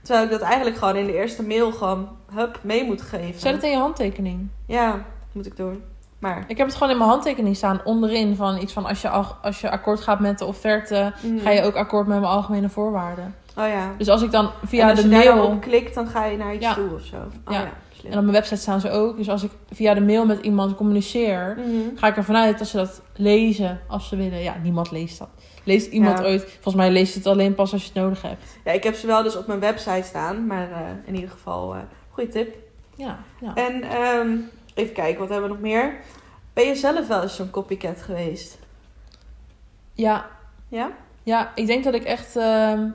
Terwijl 0.03 0.25
ik 0.25 0.31
dat 0.31 0.41
eigenlijk 0.41 0.77
gewoon 0.77 0.97
in 0.97 1.07
de 1.07 1.15
eerste 1.17 1.43
mail 1.43 1.73
gewoon 1.73 2.09
hup, 2.35 2.59
mee 2.63 2.85
moet 2.85 3.03
geven. 3.03 3.41
Zet 3.41 3.55
het 3.55 3.63
in 3.63 3.71
je 3.71 3.77
handtekening. 3.77 4.49
Ja, 4.67 5.05
moet 5.33 5.47
ik 5.47 5.57
doen. 5.57 5.83
Maar 6.19 6.45
Ik 6.47 6.57
heb 6.57 6.67
het 6.67 6.77
gewoon 6.77 6.93
in 6.93 6.99
mijn 6.99 7.11
handtekening 7.11 7.57
staan. 7.57 7.81
Onderin 7.85 8.37
van 8.37 8.59
iets 8.59 8.73
van 8.73 8.87
als 8.87 9.03
je, 9.03 9.09
al- 9.09 9.37
als 9.43 9.61
je 9.61 9.71
akkoord 9.71 10.01
gaat 10.01 10.21
met 10.21 10.39
de 10.39 10.45
offerte... 10.45 11.13
mm. 11.23 11.39
ga 11.39 11.51
je 11.51 11.63
ook 11.63 11.75
akkoord 11.75 12.07
met 12.07 12.21
mijn 12.21 12.33
algemene 12.33 12.69
voorwaarden. 12.69 13.35
Oh 13.61 13.69
ja. 13.69 13.95
Dus 13.99 14.09
als 14.09 14.23
ik 14.23 14.31
dan 14.31 14.51
en 14.63 14.69
via 14.69 14.91
als 14.91 15.03
de 15.03 15.09
je 15.09 15.15
mail... 15.17 15.45
op 15.45 15.61
klikt, 15.61 15.95
dan 15.95 16.07
ga 16.07 16.25
je 16.25 16.37
naar 16.37 16.55
iets 16.55 16.65
Ja. 16.65 16.75
toe 16.75 16.95
of 16.95 17.03
zo. 17.05 17.17
Oh, 17.17 17.53
Ja. 17.53 17.61
ja. 17.61 17.71
En 18.11 18.17
op 18.19 18.23
mijn 18.25 18.33
website 18.33 18.61
staan 18.61 18.81
ze 18.81 18.91
ook. 18.91 19.17
Dus 19.17 19.29
als 19.31 19.43
ik 19.43 19.51
via 19.73 19.95
de 19.95 20.01
mail 20.01 20.27
met 20.27 20.41
iemand 20.41 20.75
communiceer... 20.77 21.57
Mhm. 21.59 21.97
ga 21.97 22.07
ik 22.07 22.17
ervan 22.17 22.37
uit 22.37 22.59
dat 22.59 22.69
ze 22.69 22.77
dat 22.77 23.03
lezen 23.15 23.81
als 23.89 24.09
ze 24.09 24.17
willen. 24.17 24.39
Ja, 24.43 24.57
niemand 24.63 24.91
leest 24.91 25.19
dat. 25.19 25.29
Leest 25.65 25.93
iemand 25.93 26.19
Ja. 26.19 26.25
ooit? 26.25 26.43
Volgens 26.43 26.75
mij 26.75 26.91
leest 26.91 27.15
het 27.15 27.27
alleen 27.27 27.55
pas 27.55 27.73
als 27.73 27.83
je 27.83 27.91
het 27.93 28.03
nodig 28.03 28.23
hebt. 28.23 28.59
Ja, 28.65 28.73
ik 28.73 28.83
heb 28.83 28.95
ze 28.95 29.07
wel 29.07 29.23
dus 29.23 29.37
op 29.37 29.47
mijn 29.47 29.61
website 29.61 30.03
staan. 30.07 30.47
Maar 30.47 30.71
eh, 30.71 30.79
in 31.05 31.15
ieder 31.15 31.31
geval, 31.31 31.75
eh 31.75 31.81
goede 32.11 32.31
tip. 32.31 32.55
Ja, 32.97 33.19
ja. 33.41 33.55
En 33.55 33.83
ehm, 33.83 34.37
even 34.75 34.95
kijken, 34.95 35.21
wat 35.21 35.29
hebben 35.29 35.49
we 35.49 35.55
nog 35.55 35.63
meer? 35.65 35.95
Ben 36.53 36.67
je 36.67 36.75
zelf 36.75 37.09
wel 37.09 37.23
eens 37.23 37.37
zo'n 37.37 37.51
copycat 37.51 38.03
geweest? 38.03 38.59
ja, 39.95 40.27
Ja? 40.69 40.91
ja, 41.23 41.53
ik 41.55 41.67
denk 41.67 41.85
dat 41.85 41.95
ik 41.95 42.05
echt 42.05 42.37
ehm, 42.37 42.89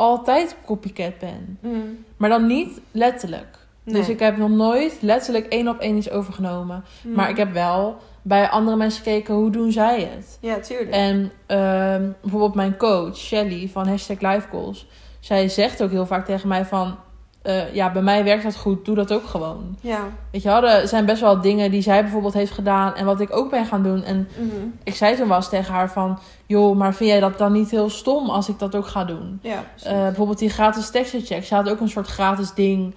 altijd 0.00 0.56
copycat 0.66 1.18
ben. 1.18 1.58
Mm. 1.60 2.04
Maar 2.16 2.28
dan 2.28 2.46
niet 2.46 2.80
letterlijk. 2.90 3.58
Nee. 3.84 3.94
Dus 3.94 4.08
ik 4.08 4.18
heb 4.18 4.36
nog 4.36 4.50
nooit 4.50 4.98
letterlijk 5.00 5.46
één 5.46 5.68
op 5.68 5.78
één 5.78 5.96
iets 5.96 6.10
overgenomen. 6.10 6.84
Mm. 7.02 7.14
Maar 7.14 7.30
ik 7.30 7.36
heb 7.36 7.52
wel 7.52 7.96
bij 8.22 8.48
andere 8.48 8.76
mensen 8.76 9.02
gekeken 9.02 9.34
hoe 9.34 9.50
doen 9.50 9.72
zij 9.72 10.00
het. 10.00 10.38
Ja, 10.40 10.58
tuurlijk. 10.58 10.90
En 10.90 11.32
ehm, 11.46 12.10
bijvoorbeeld 12.20 12.54
mijn 12.54 12.76
coach, 12.76 13.16
Shelly 13.16 13.68
van 13.68 13.88
hashtag 13.88 14.20
Lifegoals. 14.20 14.86
Zij 15.20 15.48
zegt 15.48 15.82
ook 15.82 15.90
heel 15.90 16.06
vaak 16.06 16.24
tegen 16.24 16.48
mij 16.48 16.64
van... 16.64 16.96
eh, 17.42 17.74
ja, 17.74 17.92
bij 17.92 18.02
mij 18.02 18.24
werkt 18.24 18.42
dat 18.42 18.56
goed, 18.56 18.84
doe 18.84 18.94
dat 18.94 19.12
ook 19.12 19.26
gewoon. 19.26 19.76
Ja. 19.80 20.00
Weet 20.30 20.42
je 20.42 20.48
wel, 20.48 20.68
er 20.68 20.88
zijn 20.88 21.04
best 21.06 21.20
wel 21.20 21.40
dingen 21.40 21.70
die 21.70 21.82
zij 21.82 22.02
bijvoorbeeld 22.02 22.34
heeft 22.34 22.52
gedaan... 22.52 22.94
en 22.94 23.04
wat 23.04 23.20
ik 23.20 23.36
ook 23.36 23.50
ben 23.50 23.66
gaan 23.66 23.82
doen. 23.82 24.02
En 24.04 24.28
Mhm. 24.36 24.56
ik 24.84 24.94
zei 24.94 25.16
toen 25.16 25.28
wel 25.28 25.36
eens 25.36 25.48
tegen 25.48 25.74
haar 25.74 25.90
van... 25.90 26.18
joh, 26.46 26.76
maar 26.76 26.94
vind 26.94 27.10
jij 27.10 27.20
dat 27.20 27.38
dan 27.38 27.52
niet 27.52 27.70
heel 27.70 27.90
stom 27.90 28.28
als 28.30 28.48
ik 28.48 28.58
dat 28.58 28.74
ook 28.76 28.86
ga 28.86 29.04
doen? 29.04 29.38
Ja. 29.42 29.64
Eh, 29.82 29.92
bijvoorbeeld 29.92 30.38
die 30.38 30.50
gratis 30.50 30.90
tekstencheck. 30.90 31.44
Ze 31.44 31.54
had 31.54 31.68
ook 31.70 31.80
een 31.80 31.88
soort 31.88 32.06
gratis 32.08 32.54
ding. 32.54 32.94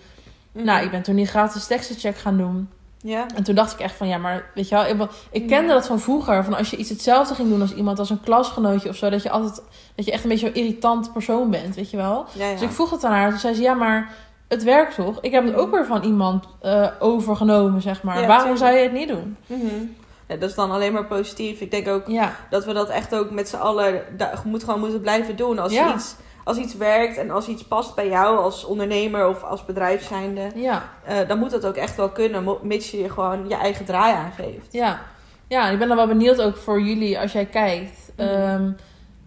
Mhm. 0.51 0.65
Nou, 0.65 0.83
ik 0.83 0.91
ben 0.91 1.01
toen 1.01 1.15
die 1.15 1.25
gratis 1.25 1.67
tekstencheck 1.67 2.17
gaan 2.17 2.37
doen. 2.37 2.69
Ja. 3.05 3.25
En 3.35 3.43
toen 3.43 3.55
dacht 3.55 3.73
ik 3.73 3.79
echt 3.79 3.95
van, 3.95 4.07
ja, 4.07 4.17
maar 4.17 4.45
weet 4.55 4.69
je 4.69 4.75
wel... 4.75 4.85
Ik, 4.85 5.09
ik 5.31 5.47
kende 5.47 5.67
Ja. 5.67 5.73
dat 5.73 5.87
van 5.87 5.99
vroeger. 5.99 6.43
Van 6.43 6.53
als 6.53 6.69
je 6.69 6.77
iets 6.77 6.89
hetzelfde 6.89 7.35
ging 7.35 7.49
doen 7.49 7.61
als 7.61 7.73
iemand, 7.73 7.99
als 7.99 8.09
een 8.09 8.21
klasgenootje 8.21 8.89
of 8.89 8.95
zo... 8.95 9.09
dat 9.09 9.23
je 9.23 9.29
altijd, 9.29 9.61
dat 9.95 10.05
je 10.05 10.11
echt 10.11 10.23
een 10.23 10.29
beetje 10.29 10.45
zo'n 10.45 10.55
irritant 10.55 11.13
persoon 11.13 11.49
bent, 11.49 11.75
weet 11.75 11.89
je 11.89 11.97
wel? 11.97 12.25
Ja. 12.33 12.51
Dus 12.51 12.61
ik 12.61 12.71
vroeg 12.71 12.89
het 12.89 13.03
aan 13.03 13.11
haar. 13.11 13.29
Toen 13.29 13.39
zei 13.39 13.53
ze, 13.53 13.61
ja, 13.61 13.73
maar 13.73 14.13
het 14.53 14.63
werkt 14.63 14.95
toch? 14.95 15.17
Ik 15.21 15.31
heb 15.31 15.45
het 15.45 15.55
ook 15.55 15.71
weer 15.71 15.85
van 15.85 16.03
iemand 16.03 16.45
eh, 16.61 16.87
overgenomen, 16.99 17.81
zeg 17.81 18.03
maar. 18.03 18.19
Ja, 18.21 18.27
Waarom 18.27 18.55
tuurlijk. 18.55 18.65
zou 18.65 18.73
je 18.77 18.83
het 18.83 18.91
niet 18.93 19.07
doen? 19.07 19.37
Mhm. 19.47 19.85
ja, 20.27 20.35
dat 20.35 20.49
is 20.49 20.55
dan 20.55 20.71
alleen 20.71 20.93
maar 20.93 21.05
positief. 21.05 21.61
Ik 21.61 21.71
denk 21.71 21.87
ook 21.87 22.07
Ja, 22.07 22.35
dat 22.49 22.65
we 22.65 22.73
dat 22.73 22.89
echt 22.89 23.15
ook 23.15 23.31
met 23.31 23.49
z'n 23.49 23.55
allen 23.55 24.01
moet 24.45 24.63
gewoon 24.63 24.79
moeten 24.79 25.01
blijven 25.01 25.35
doen. 25.35 25.59
Als, 25.59 25.71
iets, 25.73 26.15
als 26.43 26.57
iets 26.57 26.75
werkt 26.77 27.17
en 27.17 27.31
als 27.31 27.47
iets 27.47 27.63
past 27.63 27.95
bij 27.95 28.07
jou 28.09 28.37
als 28.37 28.65
ondernemer 28.65 29.27
of 29.27 29.43
als 29.43 29.65
bedrijf 29.65 30.07
zijnde, 30.07 30.41
ja, 30.55 30.83
eh, 31.05 31.27
dan 31.27 31.39
moet 31.39 31.51
dat 31.51 31.65
ook 31.65 31.75
echt 31.75 31.95
wel 31.95 32.09
kunnen, 32.09 32.57
mits 32.61 32.91
je 32.91 32.97
je 33.01 33.09
gewoon 33.09 33.47
je 33.47 33.55
eigen 33.55 33.85
draai 33.85 34.13
aangeeft. 34.13 34.67
ja. 34.71 34.99
Ja, 35.47 35.69
ik 35.69 35.79
ben 35.79 35.87
dan 35.87 35.97
wel 35.97 36.07
benieuwd 36.07 36.41
ook 36.41 36.55
voor 36.57 36.81
jullie 36.81 37.19
als 37.19 37.31
jij 37.31 37.45
kijkt. 37.45 38.11
Mhm. 38.17 38.27
ehm, 38.27 38.71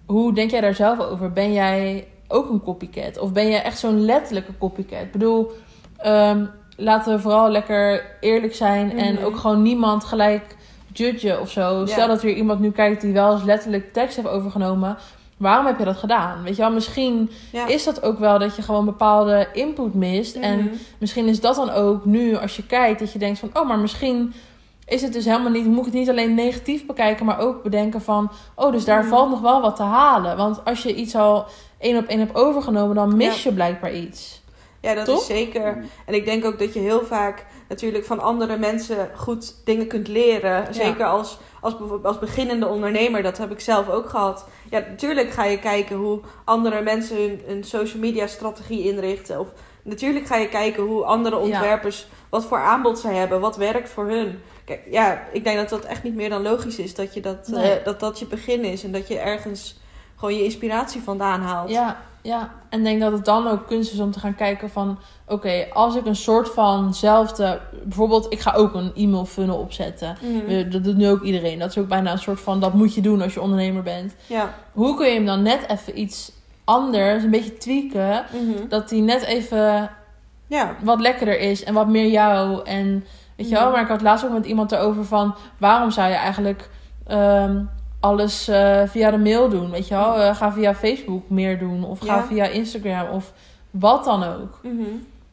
hoe 0.06 0.34
denk 0.34 0.50
jij 0.50 0.60
daar 0.60 0.74
zelf 0.74 1.00
over? 1.00 1.32
Ben 1.32 1.52
jij 1.52 2.08
ook 2.28 2.50
een 2.50 2.62
copycat? 2.62 3.18
Of 3.18 3.32
ben 3.32 3.48
jij 3.48 3.62
echt 3.62 3.78
zo'n 3.78 4.04
letterlijke 4.04 4.52
copycat? 4.58 5.00
Ik 5.02 5.12
bedoel, 5.12 5.50
ehm, 5.96 6.44
laten 6.76 7.14
we 7.14 7.20
vooral 7.20 7.48
lekker 7.50 8.04
eerlijk 8.20 8.54
zijn 8.54 8.98
en 8.98 9.14
Mhm. 9.14 9.24
ook 9.24 9.36
gewoon 9.36 9.62
niemand 9.62 10.04
gelijk 10.04 10.56
judgen 10.92 11.40
of 11.40 11.50
zo. 11.50 11.80
Ja. 11.80 11.86
Stel 11.86 12.08
dat 12.08 12.22
er 12.22 12.28
iemand 12.32 12.60
nu 12.60 12.70
kijkt 12.70 13.00
die 13.00 13.12
wel 13.12 13.32
eens 13.32 13.42
letterlijk 13.44 13.92
tekst 13.92 14.16
heeft 14.16 14.28
overgenomen. 14.28 14.96
Waarom 15.36 15.66
heb 15.66 15.78
je 15.78 15.84
dat 15.84 15.96
gedaan? 15.96 16.42
Weet 16.42 16.56
je 16.56 16.62
wel, 16.62 16.70
misschien 16.72 17.30
Ja. 17.52 17.66
is 17.66 17.84
dat 17.84 18.02
ook 18.02 18.18
wel 18.18 18.38
dat 18.38 18.56
je 18.56 18.62
gewoon 18.62 18.84
bepaalde 18.84 19.48
input 19.52 19.94
mist. 19.94 20.36
En 20.36 20.58
Mhm. 20.58 20.68
misschien 20.98 21.26
is 21.26 21.40
dat 21.40 21.56
dan 21.56 21.70
ook 21.70 22.04
nu, 22.04 22.36
als 22.36 22.56
je 22.56 22.66
kijkt, 22.66 22.98
dat 22.98 23.12
je 23.12 23.18
denkt 23.18 23.38
van... 23.38 23.50
oh, 23.52 23.68
maar 23.68 23.78
misschien 23.78 24.32
is 24.86 25.02
het 25.02 25.12
dus 25.12 25.24
helemaal 25.24 25.50
niet... 25.50 25.66
moet 25.66 25.78
ik 25.78 25.84
het 25.84 25.94
niet 25.94 26.10
alleen 26.10 26.34
negatief 26.34 26.86
bekijken, 26.86 27.26
maar 27.26 27.40
ook 27.40 27.62
bedenken 27.62 28.00
van... 28.00 28.30
oh, 28.54 28.72
dus 28.72 28.84
daar 28.84 29.00
Mhm. 29.00 29.08
valt 29.08 29.30
nog 29.30 29.40
wel 29.40 29.60
wat 29.60 29.76
te 29.76 29.82
halen. 29.82 30.36
Want 30.36 30.64
als 30.64 30.82
je 30.82 30.94
iets 30.94 31.14
al 31.16 31.46
één 31.78 31.96
op 31.98 32.06
één 32.06 32.18
hebt 32.18 32.34
overgenomen... 32.34 32.94
dan 32.96 33.16
mis 33.16 33.42
je 33.42 33.52
blijkbaar 33.52 33.94
iets. 33.94 34.44
Ja, 34.80 34.94
dat 34.94 35.04
Toch? 35.04 35.20
is 35.20 35.26
zeker. 35.26 35.84
En 36.06 36.14
ik 36.14 36.24
denk 36.24 36.44
ook 36.44 36.58
dat 36.58 36.74
je 36.74 36.80
heel 36.80 37.04
vaak 37.04 37.46
natuurlijk 37.68 38.04
van 38.04 38.20
andere 38.20 38.56
mensen 38.58 39.10
goed 39.16 39.54
dingen 39.64 39.86
kunt 39.86 40.08
leren. 40.08 40.74
Zeker 40.74 41.04
als, 41.04 41.38
als, 41.60 41.74
als 42.02 42.18
beginnende 42.18 42.66
ondernemer, 42.66 43.22
dat 43.22 43.38
heb 43.38 43.50
ik 43.50 43.60
zelf 43.60 43.88
ook 43.88 44.08
gehad. 44.08 44.48
Ja, 44.70 44.78
natuurlijk 44.78 45.30
ga 45.30 45.44
je 45.44 45.58
kijken 45.58 45.96
hoe 45.96 46.20
andere 46.44 46.82
mensen 46.82 47.16
hun, 47.16 47.40
hun 47.46 47.64
social 47.64 48.00
media 48.00 48.26
strategie 48.26 48.84
inrichten. 48.84 49.40
Of 49.40 49.48
natuurlijk 49.82 50.26
ga 50.26 50.36
je 50.36 50.48
kijken 50.48 50.82
hoe 50.82 51.04
andere 51.04 51.36
ontwerpers, 51.36 52.06
wat 52.28 52.44
voor 52.44 52.58
aanbod 52.58 52.98
zij 52.98 53.14
hebben, 53.14 53.40
wat 53.40 53.56
werkt 53.56 53.88
voor 53.88 54.08
hun. 54.08 54.38
Kijk, 54.64 54.80
ja, 54.90 55.22
ik 55.32 55.44
denk 55.44 55.56
dat 55.56 55.68
dat 55.68 55.84
echt 55.84 56.02
niet 56.02 56.14
meer 56.14 56.28
dan 56.28 56.42
logisch 56.42 56.78
is 56.78 56.94
dat 56.94 57.14
je 57.14 57.20
dat, 57.20 57.48
Nee. 57.48 57.70
eh, 57.72 57.84
dat, 57.84 58.00
dat 58.00 58.18
je 58.18 58.26
begin 58.26 58.64
is. 58.64 58.84
En 58.84 58.92
dat 58.92 59.08
je 59.08 59.18
ergens 59.18 59.80
gewoon 60.16 60.34
je 60.34 60.44
inspiratie 60.44 61.00
vandaan 61.02 61.40
haalt. 61.40 61.70
Ja, 61.70 61.96
ja. 62.22 62.50
En 62.68 62.84
denk 62.84 63.00
dat 63.00 63.12
het 63.12 63.24
dan 63.24 63.48
ook 63.48 63.66
kunst 63.66 63.92
is 63.92 64.00
om 64.00 64.10
te 64.10 64.20
gaan 64.20 64.34
kijken 64.34 64.70
van... 64.70 64.98
oké, 65.26 65.66
als 65.72 65.96
ik 65.96 66.06
een 66.06 66.16
soort 66.16 66.48
van 66.48 66.94
zelfde... 66.94 67.60
bijvoorbeeld, 67.82 68.32
ik 68.32 68.40
ga 68.40 68.52
ook 68.52 68.74
een 68.74 68.92
e-mail 68.94 69.24
funnel 69.24 69.58
opzetten. 69.58 70.16
Mhm. 70.20 70.50
Eh, 70.50 70.70
Dat 70.70 70.84
doet 70.84 70.96
nu 70.96 71.08
ook 71.08 71.22
iedereen. 71.22 71.58
Dat 71.58 71.70
is 71.70 71.78
ook 71.78 71.88
bijna 71.88 72.12
een 72.12 72.18
soort 72.18 72.40
van... 72.40 72.60
dat 72.60 72.74
moet 72.74 72.94
je 72.94 73.00
doen 73.00 73.22
als 73.22 73.34
je 73.34 73.40
ondernemer 73.40 73.82
bent. 73.82 74.14
Ja. 74.26 74.54
Hoe 74.72 74.96
kun 74.96 75.06
je 75.06 75.14
hem 75.14 75.26
dan 75.26 75.42
net 75.42 75.66
even 75.68 75.98
iets 76.00 76.32
anders, 76.64 77.22
een 77.22 77.30
beetje 77.30 77.56
tweaken... 77.58 78.24
Mhm. 78.32 78.68
dat 78.68 78.88
die 78.88 79.02
net 79.02 79.22
even 79.22 79.90
Ja. 80.46 80.76
wat 80.82 81.00
lekkerder 81.00 81.38
is 81.38 81.64
en 81.64 81.74
wat 81.74 81.88
meer 81.88 82.06
jou. 82.10 82.64
En 82.64 83.04
weet 83.36 83.48
je 83.48 83.54
wel, 83.54 83.62
Mhm. 83.64 83.72
maar 83.72 83.82
ik 83.82 83.88
had 83.88 84.02
laatst 84.02 84.24
ook 84.24 84.32
met 84.32 84.46
iemand 84.46 84.72
erover 84.72 85.04
van 85.04 85.34
waarom 85.58 85.90
zou 85.90 86.08
je 86.08 86.14
eigenlijk 86.14 86.68
ehm, 87.06 87.64
alles 88.00 88.48
eh, 88.48 88.82
via 88.86 89.10
de 89.10 89.18
mail 89.18 89.48
doen. 89.48 89.70
Weet 89.70 89.88
je 89.88 89.94
wel? 89.94 90.14
Eh, 90.20 90.36
ga 90.36 90.52
via 90.52 90.74
Facebook 90.74 91.28
meer 91.28 91.58
doen. 91.58 91.84
Of 91.84 91.98
ga 91.98 92.16
Ja. 92.16 92.22
via 92.22 92.44
Instagram. 92.44 93.08
Of 93.08 93.32
wat 93.70 94.04
dan 94.04 94.24
ook. 94.24 94.58
Mhm, 94.62 94.82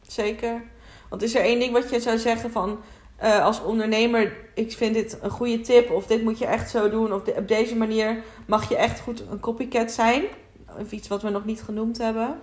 Zeker. 0.06 0.62
Want 1.08 1.22
is 1.22 1.34
er 1.34 1.40
één 1.42 1.58
ding 1.58 1.72
wat 1.72 1.90
je 1.90 2.00
zou 2.00 2.18
zeggen 2.18 2.50
van... 2.50 2.78
eh, 3.16 3.44
als 3.44 3.62
ondernemer, 3.62 4.32
ik 4.54 4.72
vind 4.72 4.94
dit 4.94 5.18
een 5.22 5.30
goede 5.30 5.60
tip... 5.60 5.90
of 5.90 6.06
dit 6.06 6.22
moet 6.22 6.38
je 6.38 6.46
echt 6.46 6.70
zo 6.70 6.90
doen... 6.90 7.12
of 7.12 7.22
de- 7.22 7.34
op 7.38 7.48
deze 7.48 7.76
manier 7.76 8.22
mag 8.46 8.68
je 8.68 8.76
echt 8.76 9.00
goed 9.00 9.22
een 9.30 9.40
copycat 9.40 9.90
zijn? 9.92 10.22
Of 10.80 10.92
iets 10.92 11.08
wat 11.08 11.22
we 11.22 11.30
nog 11.30 11.44
niet 11.44 11.62
genoemd 11.62 11.98
hebben? 11.98 12.38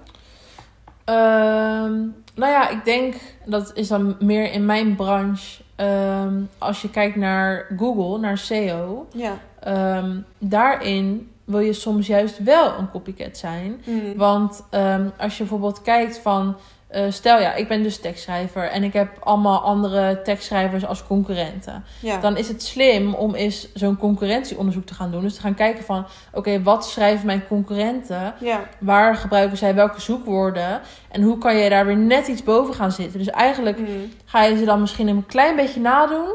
Ehm, 1.11 1.91
nou 2.35 2.51
ja, 2.51 2.69
ik 2.69 2.85
denk 2.85 3.15
dat 3.45 3.71
is 3.73 3.87
dan 3.87 4.15
meer 4.19 4.51
in 4.51 4.65
mijn 4.65 4.95
branche. 4.95 5.63
Ehm, 5.75 6.41
als 6.57 6.81
je 6.81 6.89
kijkt 6.89 7.15
naar 7.15 7.65
Google, 7.77 8.19
naar 8.19 8.37
SEO. 8.37 9.07
Ja. 9.13 9.37
ehm, 9.59 10.17
daarin 10.37 11.31
wil 11.43 11.59
je 11.59 11.73
soms 11.73 12.07
juist 12.07 12.43
wel 12.43 12.77
een 12.77 12.91
copycat 12.91 13.37
zijn. 13.37 13.81
Mhm. 13.85 14.17
Want 14.17 14.63
als 15.17 15.37
je 15.37 15.43
bijvoorbeeld 15.43 15.81
kijkt 15.81 16.19
van... 16.19 16.55
eh, 16.91 17.03
stel 17.09 17.39
ja, 17.39 17.53
ik 17.53 17.67
ben 17.67 17.83
dus 17.83 17.99
tekstschrijver 17.99 18.63
en 18.69 18.83
ik 18.83 18.93
heb 18.93 19.09
allemaal 19.19 19.59
andere 19.61 20.21
tekstschrijvers 20.21 20.85
als 20.85 21.03
concurrenten. 21.07 21.83
ja. 21.99 22.17
Dan 22.17 22.37
is 22.37 22.47
het 22.47 22.63
slim 22.63 23.13
om 23.13 23.35
eens 23.35 23.73
zo'n 23.73 23.97
concurrentieonderzoek 23.97 24.85
te 24.85 24.93
gaan 24.93 25.11
doen. 25.11 25.21
Dus 25.21 25.35
te 25.35 25.41
gaan 25.41 25.53
kijken 25.55 25.83
van, 25.83 26.05
oké, 26.33 26.61
wat 26.63 26.85
schrijven 26.85 27.25
mijn 27.25 27.47
concurrenten? 27.47 28.33
ja. 28.39 28.59
Waar 28.79 29.15
gebruiken 29.15 29.57
zij 29.57 29.75
welke 29.75 30.01
zoekwoorden? 30.01 30.81
En 31.11 31.21
hoe 31.21 31.37
kan 31.37 31.55
je 31.55 31.69
daar 31.69 31.85
weer 31.85 31.97
net 31.97 32.27
iets 32.27 32.43
boven 32.43 32.73
gaan 32.73 32.91
zitten? 32.91 33.17
Dus 33.19 33.29
eigenlijk 33.29 33.79
Mhm. 33.79 33.89
ga 34.25 34.43
je 34.43 34.57
ze 34.57 34.65
dan 34.65 34.81
misschien 34.81 35.07
een 35.07 35.25
klein 35.25 35.55
beetje 35.55 35.79
nadoen. 35.79 36.33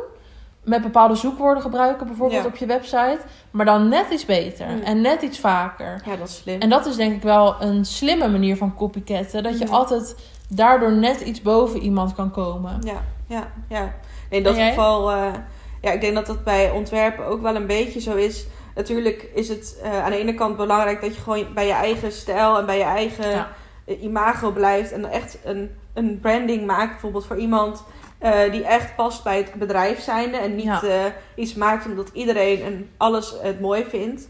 Met 0.64 0.82
bepaalde 0.82 1.14
zoekwoorden 1.14 1.62
gebruiken, 1.62 2.06
bijvoorbeeld 2.06 2.42
Ja. 2.42 2.48
op 2.48 2.56
je 2.56 2.66
website. 2.66 3.18
Maar 3.50 3.64
dan 3.66 3.88
net 3.88 4.06
iets 4.10 4.24
beter 4.24 4.66
Mm. 4.66 4.82
en 4.82 5.00
net 5.00 5.22
iets 5.22 5.38
vaker. 5.38 6.02
Ja, 6.04 6.16
dat 6.16 6.28
is 6.28 6.36
slim. 6.36 6.60
En 6.60 6.68
dat 6.68 6.86
is 6.86 6.96
denk 6.96 7.14
ik 7.16 7.22
wel 7.22 7.56
een 7.60 7.84
slimme 7.84 8.28
manier 8.28 8.56
van 8.56 8.74
copycatten. 8.74 9.42
Dat 9.42 9.58
je 9.58 9.64
Mhm. 9.64 9.74
altijd 9.74 10.16
daardoor 10.48 10.92
net 10.92 11.20
iets 11.20 11.42
boven 11.42 11.80
iemand 11.80 12.14
kan 12.14 12.30
komen. 12.30 12.78
Ja, 12.84 13.02
ja, 13.26 13.52
ja. 13.68 13.94
In 14.28 14.42
dat 14.42 14.56
geval, 14.56 15.10
eh, 15.10 15.32
ja, 15.80 15.92
ik 15.92 16.00
denk 16.00 16.14
dat 16.14 16.26
dat 16.26 16.44
bij 16.44 16.70
ontwerpen 16.70 17.26
ook 17.26 17.42
wel 17.42 17.54
een 17.56 17.66
beetje 17.66 18.00
zo 18.00 18.14
is. 18.14 18.46
Natuurlijk 18.74 19.28
is 19.34 19.48
het 19.48 19.78
eh, 19.82 20.04
aan 20.04 20.10
de 20.10 20.18
ene 20.18 20.34
kant 20.34 20.56
belangrijk 20.56 21.00
dat 21.00 21.14
je 21.14 21.20
gewoon 21.20 21.46
bij 21.54 21.66
je 21.66 21.72
eigen 21.72 22.12
stijl 22.12 22.58
en 22.58 22.66
bij 22.66 22.78
je 22.78 22.84
eigen 22.84 23.30
Ja. 23.30 23.48
eh, 23.84 24.02
imago 24.02 24.50
blijft. 24.50 24.92
En 24.92 25.04
echt 25.10 25.38
een, 25.44 25.70
een 25.94 26.18
branding 26.20 26.66
maakt, 26.66 26.90
bijvoorbeeld 26.90 27.26
voor 27.26 27.36
iemand 27.38 27.84
die 28.50 28.64
echt 28.64 28.96
past 28.96 29.22
bij 29.24 29.36
het 29.36 29.54
bedrijf 29.54 30.00
zijnde. 30.00 30.36
En 30.36 30.54
niet 30.54 30.64
Ja. 30.64 30.80
iets 31.34 31.54
maakt 31.54 31.86
omdat 31.86 32.10
iedereen 32.12 32.62
en 32.62 32.88
alles 32.96 33.34
het 33.42 33.60
mooi 33.60 33.84
vindt. 33.84 34.28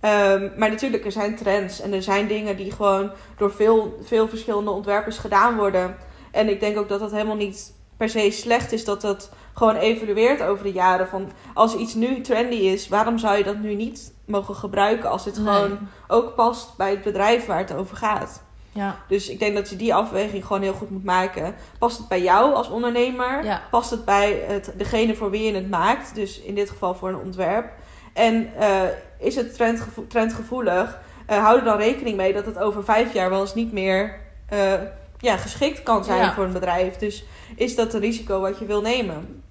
Ehm, 0.00 0.48
maar 0.56 0.70
natuurlijk, 0.70 1.04
er 1.04 1.12
zijn 1.12 1.36
trends 1.36 1.80
en 1.80 1.92
er 1.92 2.02
zijn 2.02 2.26
dingen 2.26 2.56
die 2.56 2.72
gewoon 2.72 3.10
door 3.36 3.52
veel, 3.52 3.98
veel 4.02 4.28
verschillende 4.28 4.70
ontwerpers 4.70 5.18
gedaan 5.18 5.56
worden. 5.56 5.96
En 6.30 6.48
ik 6.48 6.60
denk 6.60 6.78
ook 6.78 6.88
dat 6.88 7.00
dat 7.00 7.10
helemaal 7.10 7.36
niet 7.36 7.72
per 7.96 8.08
se 8.08 8.30
slecht 8.30 8.72
is 8.72 8.84
dat 8.84 9.00
dat 9.00 9.30
gewoon 9.54 9.76
evolueert 9.76 10.42
over 10.42 10.64
de 10.64 10.72
jaren. 10.72 11.08
Van 11.08 11.30
als 11.54 11.74
iets 11.76 11.94
nu 11.94 12.20
trendy 12.20 12.54
is, 12.56 12.88
waarom 12.88 13.18
zou 13.18 13.36
je 13.36 13.44
dat 13.44 13.58
nu 13.58 13.74
niet 13.74 14.12
mogen 14.24 14.54
gebruiken 14.54 15.10
als 15.10 15.24
het 15.24 15.36
Nee. 15.38 15.54
gewoon 15.54 15.78
ook 16.08 16.34
past 16.34 16.76
bij 16.76 16.90
het 16.90 17.02
bedrijf 17.02 17.46
waar 17.46 17.58
het 17.58 17.74
over 17.74 17.96
gaat? 17.96 18.42
Ja, 18.72 18.96
Dus 19.08 19.28
ik 19.28 19.38
denk 19.38 19.54
dat 19.54 19.70
je 19.70 19.76
die 19.76 19.94
afweging 19.94 20.46
gewoon 20.46 20.62
heel 20.62 20.72
goed 20.72 20.90
moet 20.90 21.04
maken. 21.04 21.54
Past 21.78 21.98
het 21.98 22.08
bij 22.08 22.22
jou 22.22 22.54
als 22.54 22.68
ondernemer? 22.70 23.44
ja. 23.44 23.62
Past 23.70 23.90
het 23.90 24.04
bij 24.04 24.42
het, 24.46 24.72
degene 24.76 25.14
voor 25.14 25.30
wie 25.30 25.42
je 25.42 25.54
het 25.54 25.70
maakt? 25.70 26.14
Dus 26.14 26.40
in 26.40 26.54
dit 26.54 26.70
geval 26.70 26.94
voor 26.94 27.08
een 27.08 27.16
ontwerp. 27.24 27.70
En 28.12 28.50
eh, 28.58 28.80
is 29.18 29.34
het 29.36 29.54
trendgevo- 29.54 30.06
trendgevoelig? 30.06 30.98
Eh, 31.26 31.38
hou 31.44 31.58
er 31.58 31.64
dan 31.64 31.76
rekening 31.76 32.16
mee 32.16 32.32
dat 32.32 32.46
het 32.46 32.58
over 32.58 32.84
vijf 32.84 33.12
jaar 33.12 33.30
wel 33.30 33.40
eens 33.40 33.54
niet 33.54 33.72
meer 33.72 34.20
eh, 34.48 34.72
ja, 35.18 35.36
geschikt 35.36 35.82
kan 35.82 36.04
zijn 36.04 36.18
Ja. 36.20 36.34
voor 36.34 36.44
een 36.44 36.52
bedrijf. 36.52 36.96
Dus 36.96 37.24
is 37.56 37.74
dat 37.74 37.94
een 37.94 38.00
risico 38.00 38.40
wat 38.40 38.58
je 38.58 38.66
wil 38.66 38.80
nemen? 38.80 39.42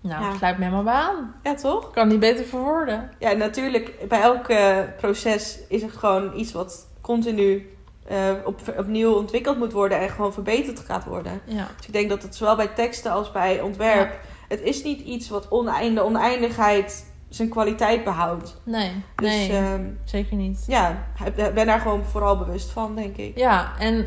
Nou, 0.00 0.22
Ja. 0.22 0.30
het 0.30 0.40
lijkt 0.40 0.58
me 0.58 0.64
helemaal 0.64 0.94
aan. 0.94 1.34
Ja, 1.42 1.54
toch? 1.54 1.90
Kan 1.90 2.08
niet 2.08 2.20
beter 2.20 2.44
verwoorden. 2.44 3.10
Ja, 3.18 3.32
natuurlijk, 3.32 4.08
bij 4.08 4.20
elk 4.20 4.46
proces 4.96 5.58
is 5.68 5.82
het 5.82 5.92
gewoon 5.92 6.32
iets 6.36 6.52
wat 6.52 6.86
continu 7.00 7.70
eh, 8.06 8.30
op, 8.44 8.60
opnieuw 8.78 9.12
ontwikkeld 9.14 9.58
moet 9.58 9.72
worden 9.72 9.98
en 10.00 10.08
gewoon 10.10 10.32
verbeterd 10.32 10.78
gaat 10.78 11.04
worden. 11.04 11.40
Ja. 11.44 11.66
Dus 11.76 11.86
ik 11.86 11.92
denk 11.92 12.08
dat 12.08 12.22
het 12.22 12.34
zowel 12.36 12.56
bij 12.56 12.66
teksten 12.68 13.12
als 13.12 13.32
bij 13.32 13.60
ontwerp, 13.60 14.18
het 14.48 14.60
is 14.60 14.82
niet 14.82 15.00
iets 15.00 15.28
wat 15.28 15.50
oneinde, 15.50 16.02
oneindigheid 16.02 17.11
zijn 17.34 17.48
kwaliteit 17.48 18.04
behoudt. 18.04 18.60
Nee, 18.64 18.90
Dus 19.16 19.28
nee, 19.28 19.50
ehm, 19.56 19.84
zeker 20.04 20.36
niet. 20.36 20.64
ja, 20.66 21.04
ik 21.24 21.54
ben 21.54 21.66
daar 21.66 21.80
gewoon 21.80 22.04
vooral 22.04 22.38
bewust 22.38 22.70
van, 22.70 22.94
denk 22.94 23.16
ik. 23.16 23.38
Ja, 23.38 23.72
en 23.78 24.06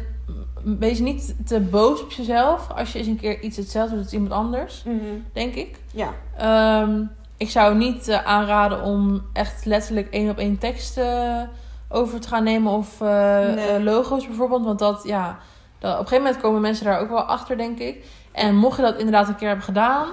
wees 0.63 0.99
niet 0.99 1.35
te 1.47 1.59
boos 1.59 2.01
op 2.03 2.11
jezelf 2.11 2.67
als 2.75 2.91
je 2.91 2.97
eens 2.99 3.07
een 3.07 3.19
keer 3.19 3.39
iets 3.41 3.57
hetzelfde 3.57 3.95
doet 3.95 4.03
als 4.03 4.13
iemand 4.13 4.31
anders, 4.31 4.83
Mhm. 4.83 4.95
denk 5.33 5.55
ik. 5.55 5.79
Ja, 5.93 6.09
Ehm, 6.37 7.01
ik 7.37 7.49
zou 7.49 7.75
niet 7.75 8.07
eh, 8.07 8.23
aanraden 8.25 8.81
om 8.83 9.21
echt 9.33 9.65
letterlijk 9.65 10.07
één 10.09 10.29
op 10.29 10.37
één 10.37 10.57
tekst 10.57 10.97
eh, 10.97 11.41
over 11.89 12.19
te 12.19 12.27
gaan 12.27 12.43
nemen 12.43 12.71
of 12.71 12.99
Nee. 12.99 13.55
eh, 13.55 13.83
logo's 13.83 14.27
bijvoorbeeld. 14.27 14.65
Want 14.65 14.79
dat, 14.79 15.03
ja, 15.03 15.37
dat, 15.79 15.93
op 15.93 15.99
een 15.99 16.07
gegeven 16.07 16.23
moment 16.23 16.41
komen 16.41 16.61
mensen 16.61 16.85
daar 16.85 16.99
ook 16.99 17.09
wel 17.09 17.23
achter, 17.23 17.57
denk 17.57 17.79
ik. 17.79 18.05
En 18.31 18.55
mocht 18.55 18.75
je 18.75 18.81
dat 18.81 18.97
inderdaad 18.97 19.27
een 19.27 19.35
keer 19.35 19.47
hebben 19.47 19.65
gedaan, 19.65 20.07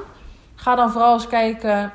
ga 0.54 0.74
dan 0.74 0.90
vooral 0.90 1.12
eens 1.14 1.26
kijken, 1.26 1.92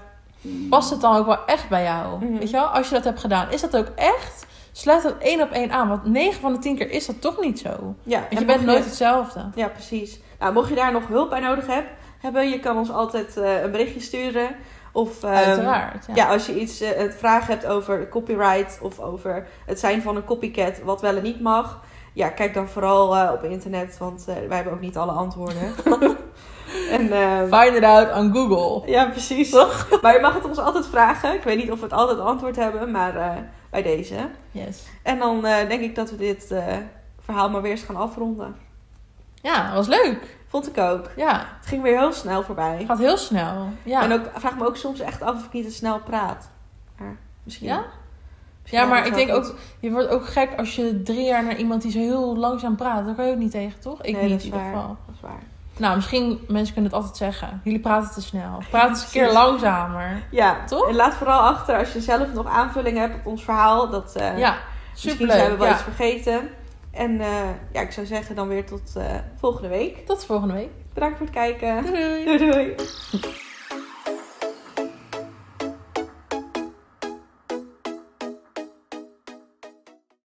past 0.70 0.89
het 0.89 1.01
dan 1.01 1.15
ook 1.15 1.25
wel 1.25 1.46
echt 1.46 1.70
bij 1.70 1.84
jou? 1.84 2.25
Mhm. 2.25 2.38
Weet 2.38 2.50
je 2.50 2.56
wel, 2.56 2.65
als 2.65 2.88
je 2.89 2.94
dat 2.96 3.03
hebt 3.03 3.20
gedaan, 3.20 3.51
is 3.51 3.62
dat 3.62 3.77
ook 3.77 3.88
echt? 3.96 4.46
Sluit 4.72 5.03
dat 5.03 5.17
één 5.20 5.41
op 5.41 5.51
één 5.51 5.72
aan, 5.72 5.88
want 5.89 6.06
9 6.06 6.41
van 6.41 6.53
de 6.53 6.60
10 6.60 6.77
keer 6.77 6.91
is 6.91 7.06
dat 7.06 7.22
toch 7.22 7.39
niet 7.41 7.60
zo. 7.60 7.96
ja. 8.03 8.20
Want 8.29 8.39
je 8.39 8.46
bent 8.46 8.65
nooit 8.65 8.86
hetzelfde. 8.86 9.50
Ja, 9.56 9.67
precies. 9.67 10.20
Nou, 10.39 10.53
mocht 10.53 10.70
je 10.70 10.75
daar 10.75 10.91
nog 10.91 11.08
hulp 11.08 11.29
bij 11.29 11.39
nodig 11.39 11.67
heb- 11.67 11.88
hebben, 12.20 12.50
je 12.50 12.60
kan 12.60 12.77
ons 12.77 12.91
altijd 12.91 13.38
eh, 13.38 13.62
een 13.62 13.72
berichtje 13.72 14.00
sturen. 14.00 14.56
Of 14.91 15.24
ehm, 15.24 15.34
Uiteraard. 15.34 16.06
Ja. 16.08 16.13
Ja, 16.15 16.27
als 16.32 16.46
je 16.46 16.60
iets 16.60 16.82
eh, 16.82 17.00
een 17.01 17.12
vraag 17.12 17.48
hebt 17.48 17.65
over 17.65 18.10
copyright 18.10 18.79
of 18.82 19.00
over 19.00 19.48
het 19.65 19.79
zijn 19.79 20.01
van 20.01 20.15
een 20.15 20.25
copycat, 20.25 20.82
wat 20.84 21.01
wel 21.01 21.15
en 21.15 21.24
niet 21.24 21.41
mag. 21.41 21.82
Ja, 22.13 22.29
kijk 22.29 22.53
dan 22.53 22.67
vooral 22.67 23.15
eh, 23.15 23.32
op 23.34 23.44
internet, 23.44 23.98
want 23.98 24.25
wij 24.25 24.56
hebben 24.56 24.74
ook 24.74 24.79
niet 24.82 24.98
alle 24.98 25.12
antwoorden. 25.12 25.74
en, 26.92 27.12
eh, 27.12 27.60
Find 27.62 27.76
it 27.76 27.84
out 27.84 28.14
on 28.16 28.34
Google. 28.36 28.92
ja, 28.92 29.06
precies. 29.10 29.52
Maar 30.02 30.14
je 30.14 30.20
mag 30.22 30.34
het 30.34 30.46
ons 30.46 30.58
altijd 30.58 30.88
vragen. 30.88 31.34
Ik 31.34 31.44
weet 31.44 31.58
niet 31.58 31.72
of 31.72 31.78
we 31.78 31.84
het 31.84 31.94
altijd 31.94 32.20
antwoord 32.20 32.56
hebben, 32.56 32.92
maar 32.92 33.16
eh, 33.16 33.32
bij 33.70 33.82
deze. 33.82 34.16
Yes. 34.52 34.84
En 35.04 35.20
dan 35.20 35.46
eh, 35.46 35.68
denk 35.68 35.82
ik 35.82 35.96
dat 35.96 36.10
we 36.10 36.16
dit 36.16 36.52
eh, 36.52 36.64
verhaal 37.20 37.50
maar 37.50 37.62
weer 37.62 37.72
eens 37.72 37.84
gaan 37.84 37.96
afronden. 37.96 38.56
Ja, 39.42 39.66
dat 39.66 39.76
was 39.76 39.88
leuk. 39.88 40.38
Vond 40.48 40.68
ik 40.68 40.78
ook. 40.78 41.10
Ja, 41.16 41.46
Het 41.60 41.68
ging 41.68 41.82
weer 41.84 41.98
heel 41.98 42.12
snel 42.14 42.44
voorbij. 42.44 42.84
gaat 42.88 42.98
heel 42.98 43.18
snel. 43.18 43.68
Ja. 43.84 44.02
En 44.04 44.14
ook, 44.14 44.30
vraag 44.34 44.58
me 44.58 44.66
ook 44.68 44.78
soms 44.78 45.00
echt 45.00 45.22
af 45.22 45.36
of 45.36 45.46
ik 45.46 45.54
niet 45.54 45.66
te 45.66 45.72
snel 45.72 46.00
praat. 46.00 46.50
Maar 46.98 47.18
misschien. 47.44 47.68
Ja? 47.68 47.84
Ja, 48.64 48.86
maar 48.86 49.08
ik 49.08 49.14
denk 49.14 49.32
ook, 49.34 49.56
je 49.80 49.92
wordt 49.92 50.10
ook 50.10 50.26
gek 50.28 50.50
als 50.58 50.76
je 50.76 51.02
drie 51.04 51.26
jaar 51.26 51.44
naar 51.44 51.56
iemand 51.58 51.82
die 51.82 51.92
zo 51.92 52.00
heel 52.00 52.38
langzaam 52.38 52.76
praat. 52.76 53.06
Daar 53.06 53.16
kan 53.16 53.26
je 53.26 53.32
ook 53.32 53.38
niet 53.38 53.52
tegen, 53.52 53.80
toch? 53.80 54.02
Ik 54.02 54.14
Nee, 54.16 54.30
niet 54.30 54.40
in 54.40 54.46
ieder 54.46 54.60
geval. 54.60 54.88
Dat 55.06 55.16
is 55.16 55.22
waar. 55.22 55.42
Nou, 55.77 55.96
misschien 55.96 56.39
mensen 56.48 56.74
kunnen 56.74 56.91
het 56.91 57.00
altijd 57.00 57.17
zeggen. 57.17 57.62
Jullie 57.63 57.79
praten 57.79 58.12
te 58.13 58.22
snel. 58.22 58.62
Praat 58.69 58.89
eens 58.89 59.03
een 59.03 59.10
keer 59.12 59.31
langzamer. 59.31 60.24
Ja, 60.31 60.65
Toch? 60.65 60.88
En 60.89 60.96
laat 60.96 61.13
vooral 61.13 61.39
achter 61.39 61.77
als 61.77 61.93
je 61.93 62.01
zelf 62.01 62.34
nog 62.34 62.48
aanvullingen 62.48 63.01
hebt 63.01 63.15
op 63.15 63.25
ons 63.25 63.43
verhaal. 63.43 63.89
Dat, 63.89 64.15
eh, 64.15 64.38
Ja, 64.38 64.55
misschien 64.91 65.12
superleuk. 65.12 65.38
zijn 65.38 65.51
we 65.51 65.57
wel 65.57 65.67
Ja. 65.67 65.74
iets 65.74 65.84
vergeten. 65.84 66.50
En 66.91 67.22
eh, 67.22 67.27
ja, 67.74 67.81
ik 67.81 67.91
zou 67.91 68.05
zeggen 68.05 68.36
dan 68.36 68.48
weer 68.48 68.65
tot 68.65 68.96
eh, 68.96 69.03
volgende 69.39 69.67
week. 69.67 70.05
Tot 70.05 70.25
volgende 70.25 70.53
week. 70.53 70.69
Bedankt 70.93 71.17
voor 71.17 71.25
het 71.25 71.36
kijken. 71.36 71.86
Doei. 71.86 72.25
Doei 72.25 72.51
doei. 72.51 72.75